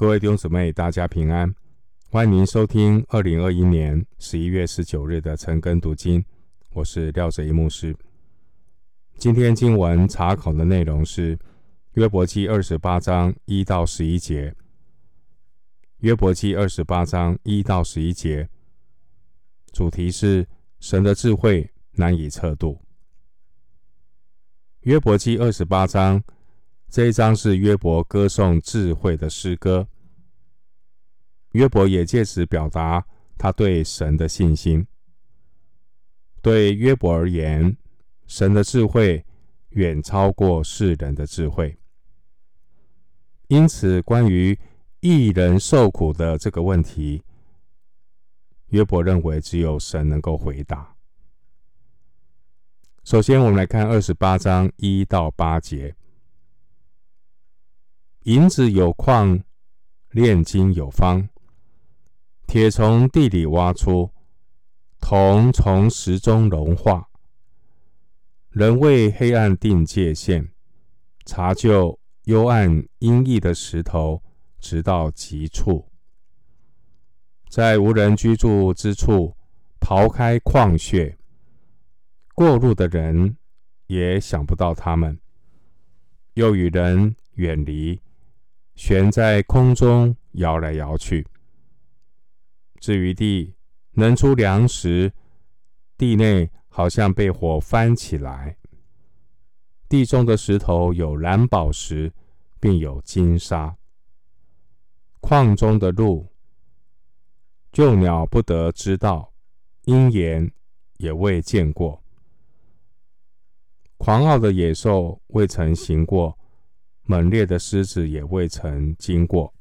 [0.00, 1.54] 各位弟兄姊妹，大家平安，
[2.08, 6.24] 欢迎您收听二零二一年十一月十九日的晨更读经。
[6.72, 7.94] 我是廖哲一牧师。
[9.18, 11.38] 今天经文查考的内容是
[11.96, 14.54] 约伯记二十八章一到十一节。
[15.98, 18.48] 约伯记二十八章一到十一节，
[19.70, 20.48] 主题是
[20.78, 22.80] 神的智慧难以测度。
[24.80, 26.24] 约伯记二十八章。
[26.90, 29.86] 这一章是约伯歌颂智慧的诗歌。
[31.52, 33.06] 约伯也借此表达
[33.38, 34.84] 他对神的信心。
[36.42, 37.76] 对约伯而言，
[38.26, 39.24] 神的智慧
[39.68, 41.78] 远超过世人的智慧。
[43.46, 44.58] 因此，关于
[44.98, 47.22] 一人受苦的这个问题，
[48.70, 50.96] 约伯认为只有神能够回答。
[53.04, 55.94] 首先，我们来看二十八章一到八节。
[58.24, 59.42] 银子有矿，
[60.10, 61.26] 炼金有方，
[62.46, 64.10] 铁从地里挖出，
[65.00, 67.08] 铜从石中融化。
[68.50, 70.50] 人为黑暗定界限，
[71.24, 74.22] 查究幽暗阴翳的石头，
[74.58, 75.90] 直到极处，
[77.48, 79.34] 在无人居住之处
[79.80, 81.16] 刨开矿穴，
[82.34, 83.38] 过路的人
[83.86, 85.18] 也想不到他们，
[86.34, 87.98] 又与人远离。
[88.80, 91.26] 悬在空中摇来摇去。
[92.78, 93.54] 至于地
[93.92, 95.12] 能出粮食，
[95.98, 98.56] 地内好像被火翻起来。
[99.86, 102.10] 地中的石头有蓝宝石，
[102.58, 103.76] 并有金沙。
[105.20, 106.26] 矿中的路，
[107.72, 109.34] 旧鸟不得知道，
[109.84, 110.50] 鹰眼
[110.96, 112.02] 也未见过。
[113.98, 116.39] 狂傲的野兽未曾行过。
[117.10, 119.52] 猛烈的狮子也未曾经过。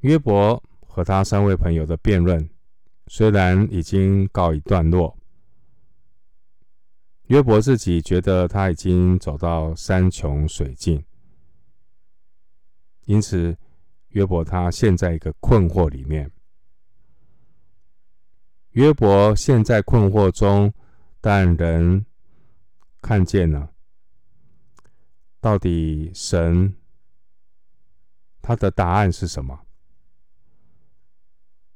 [0.00, 2.50] 约伯和他三位朋友的辩论
[3.06, 5.16] 虽然已经告一段落，
[7.28, 11.02] 约伯自己觉得他已经走到山穷水尽，
[13.06, 13.56] 因此
[14.08, 16.30] 约伯他陷在一个困惑里面。
[18.72, 20.70] 约伯陷在困惑中，
[21.22, 22.04] 但人
[23.00, 23.72] 看见了。
[25.40, 26.74] 到底神
[28.42, 29.66] 他的答案是什么？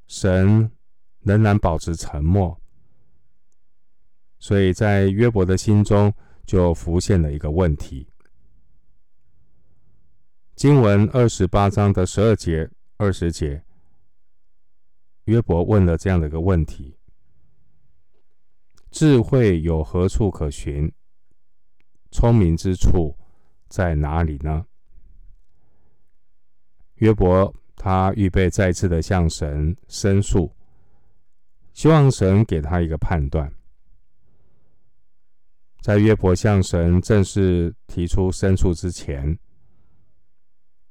[0.06, 0.70] 神
[1.20, 2.60] 仍然保持沉默，
[4.38, 6.12] 所以在约伯的心中
[6.44, 8.08] 就浮现了一个问题。
[10.54, 13.64] 经文二十八章的十二节、二十节，
[15.24, 16.98] 约伯问了这样的一个问题：
[18.90, 20.92] 智慧有何处可寻？
[22.10, 23.16] 聪明之处
[23.72, 24.66] 在哪里呢？
[26.96, 30.54] 约伯他预备再次的向神申诉，
[31.72, 33.50] 希望神给他一个判断。
[35.80, 39.38] 在约伯向神正式提出申诉之前，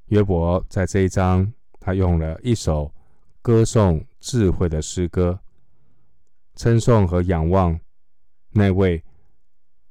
[0.06, 2.92] 约伯在这一章他用了一首
[3.40, 5.38] 歌颂智慧的诗歌，
[6.56, 7.78] 称颂和仰望
[8.50, 9.02] 那位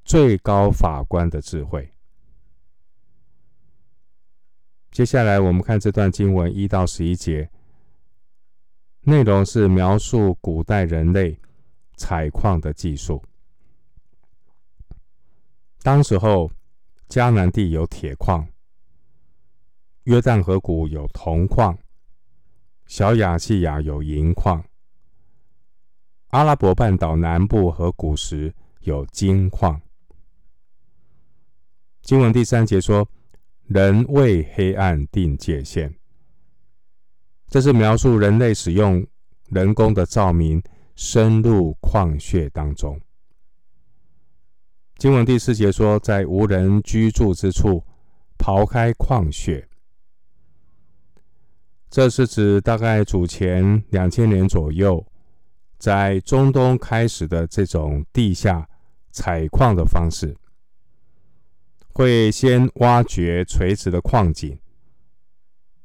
[0.04, 1.91] 最高法官的智慧。
[4.92, 7.50] 接下来，我们看这段经文一到十一节，
[9.04, 11.40] 内容是描述古代人类
[11.96, 13.24] 采矿的技术。
[15.82, 16.52] 当时候，
[17.08, 18.46] 迦南地有铁矿，
[20.04, 21.78] 约旦河谷有铜矿，
[22.86, 24.62] 小亚细亚有银矿，
[26.28, 29.82] 阿拉伯半岛南部和古时有金矿。
[32.02, 33.08] 经文第三节说。
[33.74, 35.94] 人为黑暗定界限，
[37.48, 39.08] 这是描述人类使用
[39.48, 40.62] 人工的照明
[40.98, 43.00] 深入矿穴当中。
[44.98, 47.82] 经文第四节说，在无人居住之处
[48.38, 49.66] 刨开矿穴，
[51.90, 55.02] 这是指大概主前两千年左右，
[55.78, 58.68] 在中东开始的这种地下
[59.12, 60.36] 采矿的方式。
[61.94, 64.58] 会先挖掘垂直的矿井，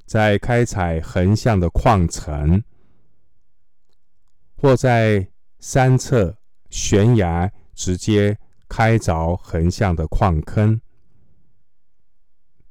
[0.06, 2.62] 再开采横向的矿层，
[4.56, 6.36] 或在山侧
[6.70, 8.38] 悬崖直接
[8.68, 10.80] 开凿横向的矿坑。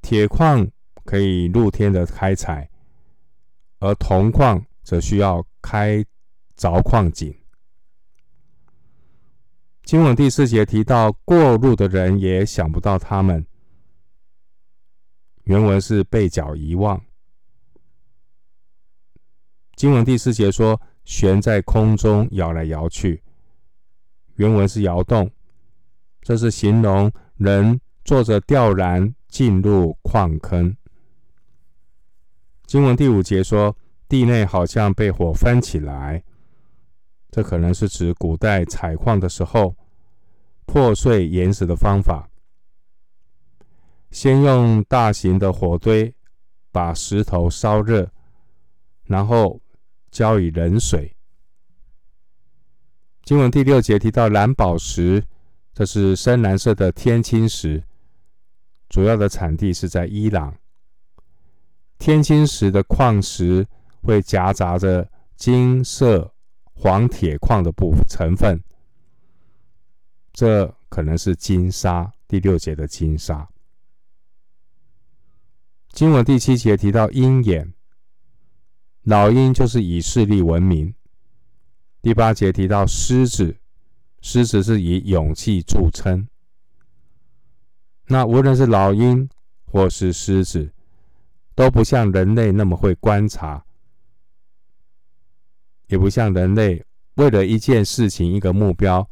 [0.01, 0.67] 铁矿
[1.03, 2.69] 可以露天的开采，
[3.79, 6.05] 而铜矿则需要开
[6.57, 7.35] 凿矿井。
[9.85, 13.45] 经文第四节提到，过路的人也想不到他们。
[15.43, 16.99] 原文是被脚遗忘。
[19.75, 23.21] 经文第四节说，悬在空中摇来摇去，
[24.37, 25.29] 原文是摇动，
[26.23, 30.75] 这是形容人坐着吊篮进入矿坑。
[32.65, 33.77] 经文第五节说，
[34.09, 36.23] 地内好像被火翻起来，
[37.35, 39.75] 这可能是指古代采矿的时候
[40.65, 42.29] 破碎岩石的方法。
[44.09, 46.15] 先用大型的火堆
[46.71, 48.09] 把石头烧热，
[49.03, 49.59] 然后
[50.11, 51.13] 浇以冷水。
[53.25, 55.21] 经文第六节提到蓝宝石，
[55.73, 57.83] 这是深蓝色的天青石，
[58.87, 60.55] 主要的产地是在伊朗。
[61.99, 63.67] 天青石的矿石
[64.03, 66.33] 会夹杂着金色、
[66.75, 68.61] 黄铁矿的部成分，
[70.31, 72.11] 这可能是金沙。
[72.27, 73.47] 第六节的金沙。
[75.89, 77.73] 经文第七节提到鹰眼，
[79.03, 80.93] 老鹰就是以势力闻名。
[82.01, 83.55] 第八节提到狮子，
[84.21, 86.27] 狮子是以勇气著称。
[88.07, 89.29] 那无论是老鹰
[89.65, 90.71] 或是狮子，
[91.55, 93.65] 都不像人类那么会观察，
[95.87, 96.83] 也不像人类
[97.15, 99.07] 为了一件事情、一个目标，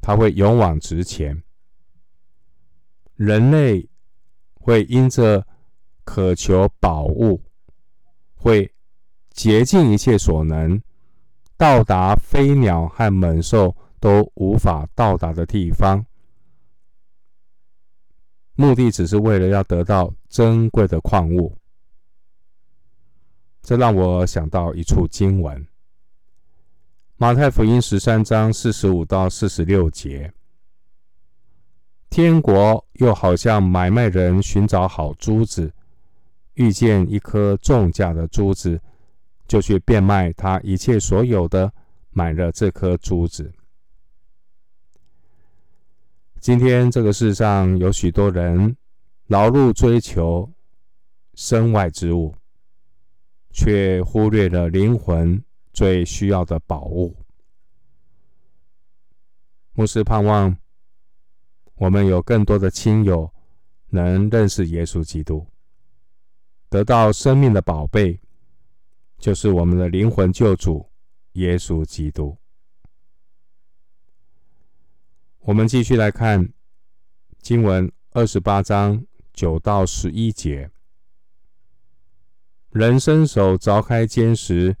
[0.00, 1.42] 他会勇往直前。
[3.16, 3.88] 人类
[4.54, 5.44] 会因着
[6.04, 7.42] 渴求宝物，
[8.36, 8.72] 会
[9.32, 10.80] 竭尽一切所能，
[11.56, 16.06] 到达飞鸟和猛兽都无法到达的地方，
[18.54, 21.57] 目的只是为了要得到珍贵的矿物。
[23.68, 25.68] 这让我想到一处经文：
[27.18, 30.32] 马太福音十三章四十五到四十六节。
[32.08, 35.70] 天国又好像买卖人寻找好珠子。
[36.54, 38.80] 遇见一颗重价的珠子，
[39.46, 41.70] 就去变卖他一切所有的，
[42.08, 43.52] 买了这颗珠子。
[46.40, 48.74] 今天这个世上有许多人
[49.26, 50.50] 劳碌追求
[51.34, 52.34] 身外之物，
[53.60, 57.16] 却忽略了灵魂最需要的宝物。
[59.72, 60.56] 牧师盼望
[61.74, 63.34] 我们有更多的亲友
[63.88, 65.44] 能认识耶稣基督。
[66.68, 68.20] 得到生命的宝贝，
[69.18, 70.88] 就是我们的灵魂救主
[71.32, 72.38] 耶稣基督。
[75.40, 76.52] 我们继续来看
[77.40, 80.70] 经文二十八章九到十一节：
[82.70, 84.76] 人伸手凿开坚石，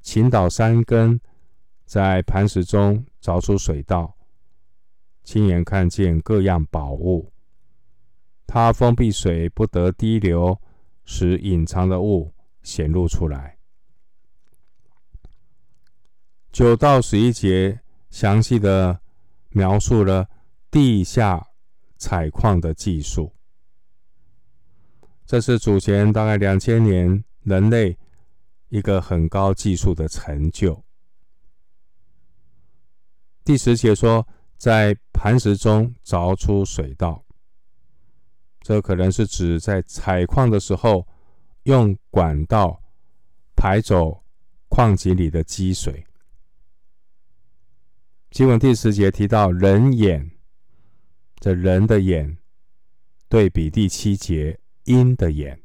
[0.00, 1.20] 倾倒山根，
[1.84, 4.16] 在磐石中凿出水道，
[5.22, 7.32] 亲眼看见各样宝物。
[8.46, 10.60] 他封闭水，不得滴流。
[11.08, 12.34] 使隐藏的物
[12.64, 13.58] 显露出来。
[16.50, 17.78] 九到十一节
[18.10, 19.00] 详细的
[19.50, 20.28] 描述了
[20.68, 21.46] 地下
[21.96, 23.35] 采矿的技术，
[25.26, 27.98] 这是祖前大概两千年人类
[28.68, 30.84] 一个很高技术的成就。
[33.44, 34.26] 第十节说，
[34.56, 37.24] 在磐石中凿出水道。
[38.60, 41.06] 这可能是指在采矿的时候，
[41.64, 42.80] 用管道
[43.56, 44.24] 排走
[44.68, 46.04] 矿井里的积水。
[48.30, 50.30] 经文第十节提到人眼，
[51.38, 52.38] 这人的眼
[53.28, 55.60] 对比第七节鹰的眼。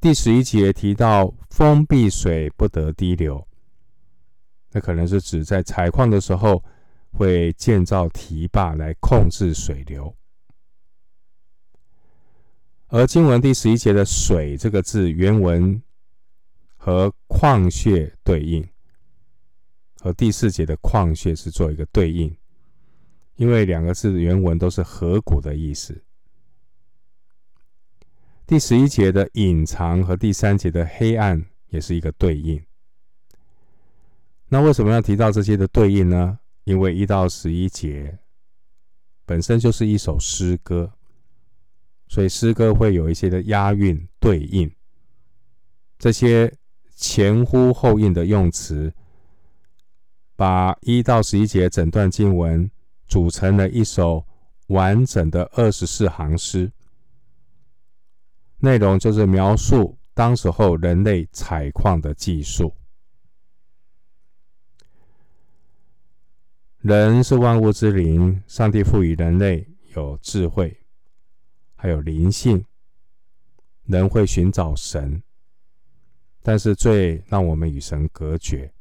[0.00, 3.46] 第十一节提到封闭水不得滴流，
[4.72, 6.62] 那可能是指在采矿的时候
[7.10, 10.14] 会建造堤坝来控制水流。
[12.88, 15.82] 而经文第十一节的“水”这个字原文
[16.76, 18.68] 和矿穴对应，
[20.00, 22.36] 和第四节的矿穴是做一个对应，
[23.36, 26.04] 因为两个字原文都是河谷的意思。
[28.46, 32.62] 第十一节的隐藏和第三节的黑暗也是一个对应。
[34.48, 36.38] 那为什么要提到这些的对应呢？
[36.64, 38.18] 因为一到十一节
[39.24, 40.92] 本身就是一首诗歌。
[42.06, 44.70] 所以诗歌会有一些的押韵对应，
[45.98, 46.54] 这些
[46.94, 48.92] 前呼后应的用词，
[50.36, 52.70] 把一到十一节整段经文
[53.06, 54.24] 组成了一首
[54.66, 56.70] 完整的二十四行诗。
[58.64, 62.74] 内容就是描述当时候人类采矿的技术。
[66.80, 70.80] 人是万物之灵，上帝赋予人类有智慧。
[71.76, 72.64] 还有灵性，
[73.84, 75.22] 人会寻找神，
[76.42, 78.72] 但是最让我们与神隔绝。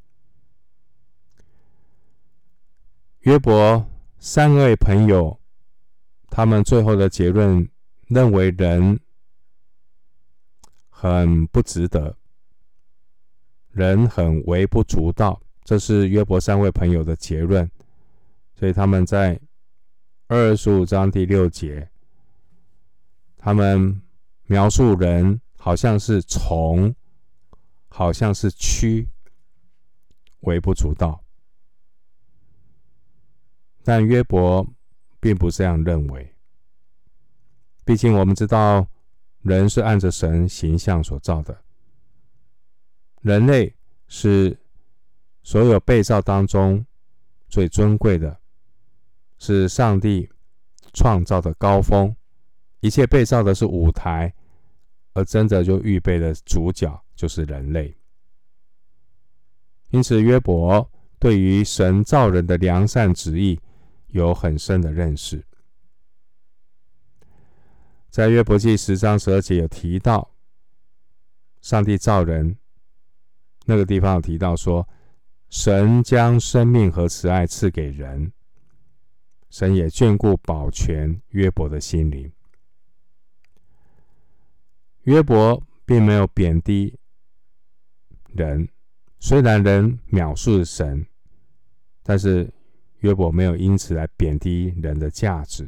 [3.21, 3.85] 约伯
[4.19, 5.37] 三位朋友，
[6.29, 7.69] 他们最后的结论
[8.07, 8.99] 认为人
[11.03, 12.15] 很不值得，
[13.71, 17.69] 人很微不足道，这是约伯三位朋友的结论。
[18.55, 19.37] 所以他们在
[20.27, 21.89] 二十五章第六节，
[23.35, 24.01] 他们
[24.45, 26.95] 描述人好像是虫，
[27.89, 29.05] 好像是蛆，
[30.39, 31.21] 微不足道。
[33.83, 34.65] 但约伯
[35.19, 36.33] 并不这样认为。
[37.83, 38.87] 毕竟我们知道，
[39.43, 41.55] 人是按着神形象所造的，
[43.21, 43.73] 人类
[44.07, 44.57] 是
[45.43, 46.85] 所有被造当中
[47.47, 48.39] 最尊贵的。
[49.39, 50.29] 是上帝
[50.93, 52.15] 创造的高峰，
[52.79, 54.33] 一切被造的是舞台，
[55.11, 57.93] 而真的就预备的主角就是人类。
[59.89, 63.59] 因此，约伯对于神造人的良善旨意
[64.07, 65.43] 有很深的认识。
[68.13, 70.29] 在约伯记十章十二节有提到，
[71.61, 72.55] 上帝造人
[73.65, 74.87] 那个地方有提到说，
[75.49, 78.31] 神将生命和慈爱赐给人。
[79.49, 82.31] 神也眷顾保全约伯的心灵。
[85.05, 86.95] 约伯并没有贬低
[88.27, 88.69] 人，
[89.19, 91.03] 虽然人藐视神，
[92.03, 92.47] 但是
[92.99, 95.67] 约伯没有因此来贬低人的价值。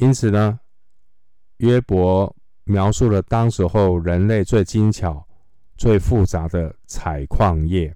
[0.00, 0.58] 因此呢，
[1.58, 5.28] 约伯描述了当时候人类最精巧、
[5.76, 7.94] 最复杂的采矿业。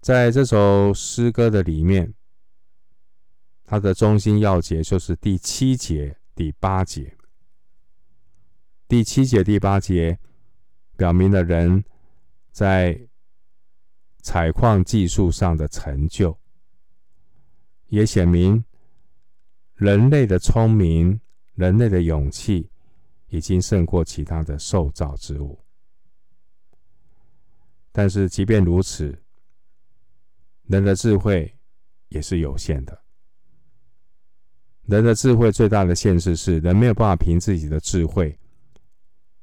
[0.00, 2.14] 在这首诗歌的里面，
[3.62, 7.14] 它的中心要节就是第七节、第八节。
[8.88, 10.18] 第七节、第八节
[10.96, 11.84] 表明了人
[12.50, 13.06] 在
[14.22, 16.38] 采矿技术上的成就，
[17.88, 18.64] 也显明
[19.78, 21.20] 人类的聪明、
[21.54, 22.68] 人类的勇气
[23.28, 25.56] 已经胜过其他的受造之物。
[27.92, 29.16] 但是，即便如此，
[30.64, 31.56] 人的智慧
[32.08, 33.00] 也是有限的。
[34.86, 38.36] 人的智慧最大的限制是，人没有办法凭自己的智慧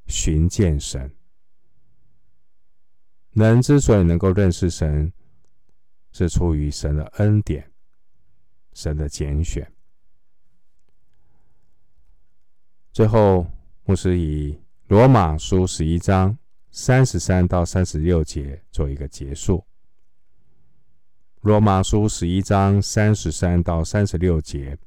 [0.07, 1.09] 寻见神。
[3.31, 5.11] 人之所以能够认识神，
[6.11, 7.71] 是出于神的恩典、
[8.73, 9.69] 神的拣选。
[12.95, 13.45] 最后，
[13.83, 16.37] 牧师以罗马书十一章
[16.71, 19.65] 三十三到三十六节做一个结束。
[21.41, 24.77] 罗马书十一章三十三到三十六节，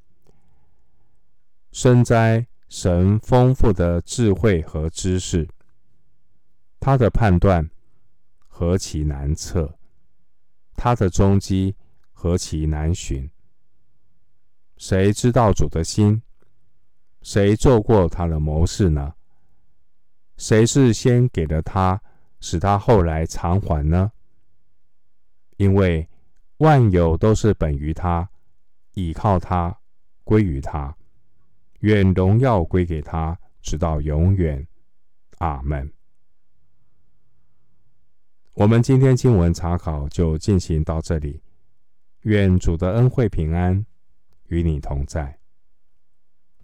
[1.71, 5.47] 深哉神丰富的智慧和知识，
[6.81, 7.69] 他的判断
[8.47, 9.79] 何其难测，
[10.75, 11.77] 他的踪迹
[12.15, 13.31] 何其难寻。
[14.79, 16.23] 谁知道主的心？
[17.31, 19.13] 谁做过他的谋士呢？
[20.39, 22.01] 谁是先给了他，
[22.41, 24.11] 使他后来偿还呢？
[25.59, 26.09] 因为。
[26.57, 28.31] 万有都是本于他，
[28.95, 29.79] 倚靠他，
[30.25, 30.97] 归于他，
[31.81, 34.67] 愿荣耀归给他，直到永远。
[35.37, 35.93] 阿门。
[38.55, 41.41] 我们今天经文查考就进行到这里，
[42.23, 43.85] 愿主的恩惠平安
[44.47, 45.38] 与你同在。